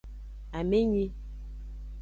[0.57, 1.05] Amenyi.